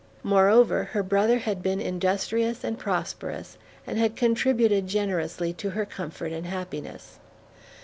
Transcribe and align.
Moreover, 0.23 0.85
her 0.85 1.03
brother 1.03 1.37
had 1.37 1.61
been 1.61 1.79
industrious 1.79 2.63
and 2.63 2.79
prosperous, 2.79 3.59
and 3.85 3.99
had 3.99 4.15
contributed 4.15 4.87
generously 4.87 5.53
to 5.53 5.69
her 5.69 5.85
comfort 5.85 6.31
and 6.31 6.47
happiness. 6.47 7.19